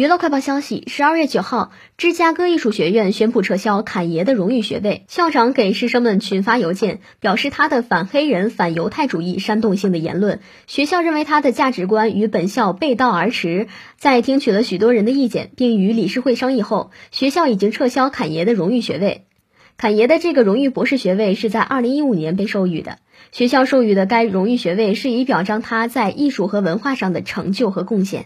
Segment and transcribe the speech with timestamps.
[0.00, 5.04] 娱乐快报消息十二月九号芝加哥艺术学院宣布撤销侃爷的荣誉学位。
[5.08, 10.40] 校长给师生们群发邮件表示他的反黑人反犹太主义煽动性的言论。
[10.66, 13.66] 学校认为他的价值观与本校背道而驰。
[13.98, 19.26] 在听取了许多人的意见并与理事会商议后学校已经撤销侃爷的荣誉学位。
[19.76, 22.96] 侃爷的这个荣誉博士学位是在二零一五年被授予的。
[23.32, 28.24] 学校授予的该荣誉学位是以表彰他在艺术和文化上的成就和贡献。